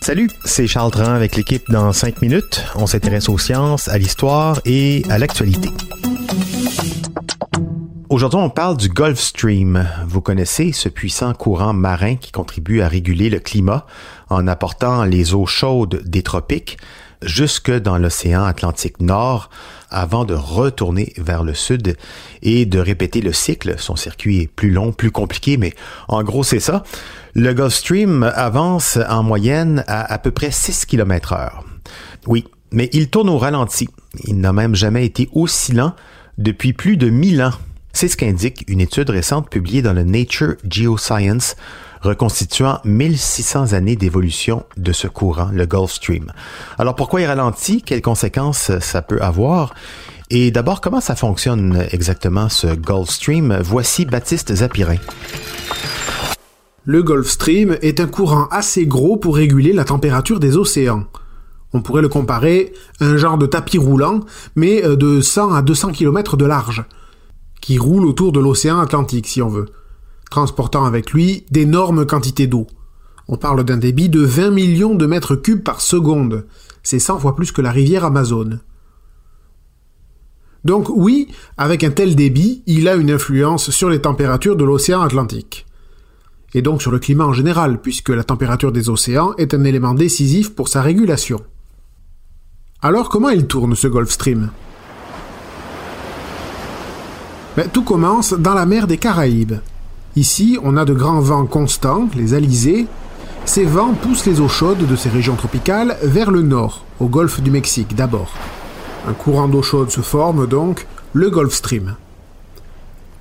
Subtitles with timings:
[0.00, 2.64] Salut, c'est Charles Tran avec l'équipe dans 5 minutes.
[2.74, 5.68] On s'intéresse aux sciences, à l'histoire et à l'actualité.
[8.08, 9.86] Aujourd'hui, on parle du Gulf Stream.
[10.06, 13.84] Vous connaissez ce puissant courant marin qui contribue à réguler le climat
[14.30, 16.78] en apportant les eaux chaudes des tropiques
[17.22, 19.50] jusque dans l'océan Atlantique Nord
[19.90, 21.96] avant de retourner vers le sud
[22.42, 23.76] et de répéter le cycle.
[23.78, 25.74] Son circuit est plus long, plus compliqué, mais
[26.08, 26.82] en gros c'est ça.
[27.34, 31.64] Le Gulf Stream avance en moyenne à à peu près 6 km heure.
[32.26, 33.88] Oui, mais il tourne au ralenti.
[34.24, 35.94] Il n'a même jamais été aussi lent
[36.36, 37.52] depuis plus de 1000 ans.
[37.92, 41.56] C'est ce qu'indique une étude récente publiée dans le Nature Geoscience
[42.02, 46.32] reconstituant 1600 années d'évolution de ce courant, le Gulf Stream.
[46.78, 47.82] Alors pourquoi il ralentit?
[47.82, 49.74] Quelles conséquences ça peut avoir?
[50.30, 53.58] Et d'abord, comment ça fonctionne exactement ce Gulf Stream?
[53.62, 54.98] Voici Baptiste Zapirin.
[56.84, 61.04] Le Gulf Stream est un courant assez gros pour réguler la température des océans.
[61.72, 64.20] On pourrait le comparer à un genre de tapis roulant,
[64.56, 66.84] mais euh, de 100 à 200 km de large,
[67.60, 69.66] qui roule autour de l'océan Atlantique si on veut
[70.30, 72.66] transportant avec lui d'énormes quantités d'eau.
[73.28, 76.46] On parle d'un débit de 20 millions de mètres cubes par seconde.
[76.82, 78.60] C'est 100 fois plus que la rivière Amazone.
[80.64, 85.02] Donc oui, avec un tel débit, il a une influence sur les températures de l'océan
[85.02, 85.66] Atlantique.
[86.54, 89.94] Et donc sur le climat en général, puisque la température des océans est un élément
[89.94, 91.40] décisif pour sa régulation.
[92.80, 94.50] Alors comment il tourne ce Gulf Stream?
[97.56, 99.56] Ben, Tout commence dans la mer des Caraïbes.
[100.18, 102.88] Ici, on a de grands vents constants, les alizés.
[103.44, 107.40] Ces vents poussent les eaux chaudes de ces régions tropicales vers le nord, au golfe
[107.40, 108.32] du Mexique d'abord.
[109.06, 111.94] Un courant d'eau chaude se forme donc, le Gulf Stream.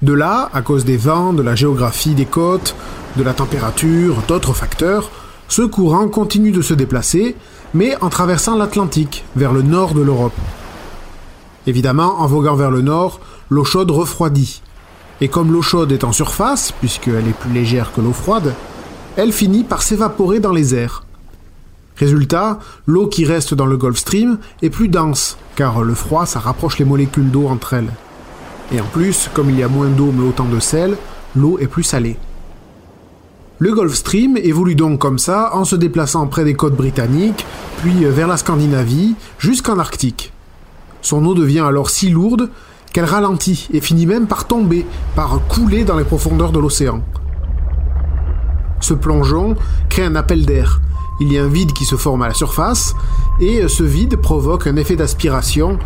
[0.00, 2.74] De là, à cause des vents, de la géographie des côtes,
[3.18, 5.10] de la température, d'autres facteurs,
[5.46, 7.36] ce courant continue de se déplacer,
[7.74, 10.40] mais en traversant l'Atlantique, vers le nord de l'Europe.
[11.66, 13.20] Évidemment, en voguant vers le nord,
[13.50, 14.62] l'eau chaude refroidit,
[15.20, 18.54] et comme l'eau chaude est en surface, puisqu'elle est plus légère que l'eau froide,
[19.16, 21.04] elle finit par s'évaporer dans les airs.
[21.96, 26.38] Résultat, l'eau qui reste dans le Gulf Stream est plus dense, car le froid, ça
[26.38, 27.92] rapproche les molécules d'eau entre elles.
[28.72, 30.96] Et en plus, comme il y a moins d'eau mais autant de sel,
[31.34, 32.16] l'eau est plus salée.
[33.58, 37.44] Le Gulf Stream évolue donc comme ça en se déplaçant près des côtes britanniques,
[37.78, 40.32] puis vers la Scandinavie, jusqu'en Arctique.
[41.02, 42.50] Son eau devient alors si lourde
[42.98, 47.04] qu'elle ralentit et finit même par tomber, par couler dans les profondeurs de l'océan.
[48.80, 49.54] Ce plongeon
[49.88, 50.80] crée un appel d'air.
[51.20, 52.96] Il y a un vide qui se forme à la surface,
[53.38, 55.78] et ce vide provoque un effet d'aspiration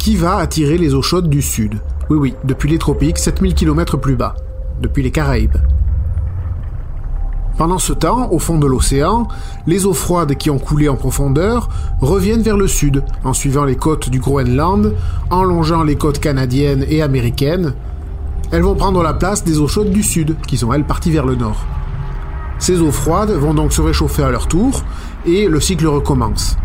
[0.00, 1.80] qui va attirer les eaux chaudes du sud.
[2.10, 4.34] Oui, oui, depuis les tropiques, 7000 km plus bas,
[4.82, 5.58] depuis les Caraïbes.
[7.58, 9.26] Pendant ce temps, au fond de l'océan,
[9.66, 11.68] les eaux froides qui ont coulé en profondeur
[12.00, 14.94] reviennent vers le sud, en suivant les côtes du Groenland,
[15.28, 17.74] en longeant les côtes canadiennes et américaines.
[18.52, 21.26] Elles vont prendre la place des eaux chaudes du sud, qui sont elles parties vers
[21.26, 21.66] le nord.
[22.60, 24.84] Ces eaux froides vont donc se réchauffer à leur tour,
[25.26, 26.56] et le cycle recommence.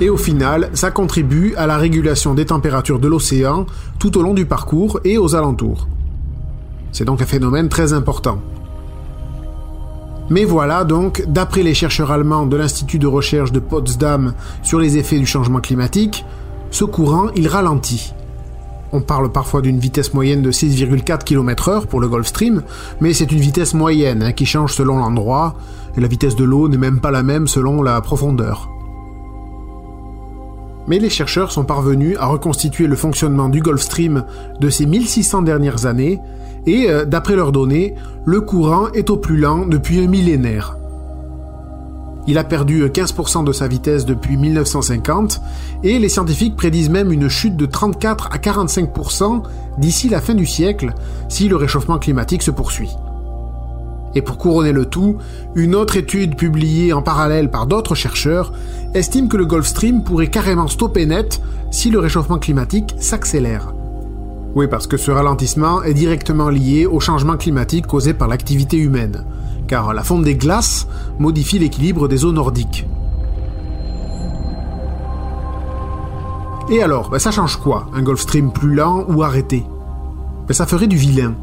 [0.00, 3.66] Et au final, ça contribue à la régulation des températures de l'océan
[3.98, 5.86] tout au long du parcours et aux alentours.
[6.92, 8.38] C'est donc un phénomène très important.
[10.30, 14.98] Mais voilà donc, d'après les chercheurs allemands de l'Institut de recherche de Potsdam sur les
[14.98, 16.24] effets du changement climatique,
[16.70, 18.12] ce courant, il ralentit.
[18.92, 22.62] On parle parfois d'une vitesse moyenne de 6,4 km/h pour le Gulf Stream,
[23.00, 25.56] mais c'est une vitesse moyenne hein, qui change selon l'endroit,
[25.96, 28.68] et la vitesse de l'eau n'est même pas la même selon la profondeur.
[30.86, 34.24] Mais les chercheurs sont parvenus à reconstituer le fonctionnement du Gulf Stream
[34.58, 36.18] de ces 1600 dernières années
[36.68, 37.94] et euh, d'après leurs données,
[38.26, 40.76] le courant est au plus lent depuis un millénaire.
[42.26, 45.40] Il a perdu 15% de sa vitesse depuis 1950
[45.82, 49.44] et les scientifiques prédisent même une chute de 34 à 45%
[49.78, 50.92] d'ici la fin du siècle
[51.30, 52.90] si le réchauffement climatique se poursuit.
[54.14, 55.16] Et pour couronner le tout,
[55.54, 58.52] une autre étude publiée en parallèle par d'autres chercheurs
[58.92, 61.40] estime que le Gulf Stream pourrait carrément stopper net
[61.70, 63.72] si le réchauffement climatique s'accélère.
[64.58, 69.24] Oui, parce que ce ralentissement est directement lié au changement climatique causé par l'activité humaine,
[69.68, 70.88] car la fonte des glaces
[71.20, 72.84] modifie l'équilibre des eaux nordiques.
[76.72, 79.64] Et alors, ben ça change quoi Un Gulf Stream plus lent ou arrêté?
[80.48, 81.36] Ben Ça ferait du vilain.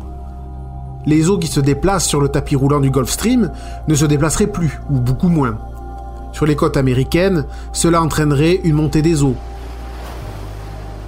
[1.05, 3.49] Les eaux qui se déplacent sur le tapis roulant du Gulf Stream
[3.87, 5.57] ne se déplaceraient plus, ou beaucoup moins.
[6.33, 9.37] Sur les côtes américaines, cela entraînerait une montée des eaux.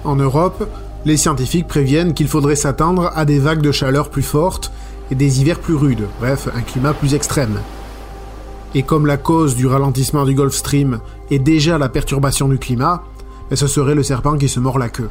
[0.04, 0.66] En Europe,
[1.08, 4.70] les scientifiques préviennent qu'il faudrait s'attendre à des vagues de chaleur plus fortes
[5.10, 7.60] et des hivers plus rudes, bref, un climat plus extrême.
[8.74, 11.00] Et comme la cause du ralentissement du Gulf Stream
[11.30, 13.02] est déjà la perturbation du climat,
[13.50, 15.08] et ce serait le serpent qui se mord la queue.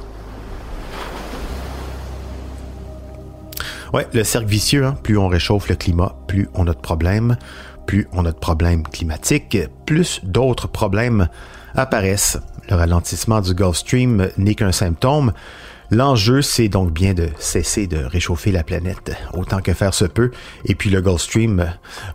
[3.92, 4.96] Ouais, le cercle vicieux, hein.
[5.02, 7.38] plus on réchauffe le climat, plus on a de problèmes,
[7.88, 9.58] plus on a de problèmes climatiques,
[9.88, 11.28] plus d'autres problèmes
[11.74, 12.38] apparaissent.
[12.70, 15.32] Le ralentissement du Gulf Stream n'est qu'un symptôme.
[15.89, 20.31] L'enjeu, c'est donc bien de cesser de réchauffer la planète autant que faire se peut,
[20.66, 21.66] et puis le Gulf Stream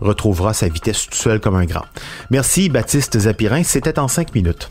[0.00, 1.84] retrouvera sa vitesse tout seul comme un grand.
[2.30, 4.68] Merci Baptiste Zapirin, c'était en cinq minutes.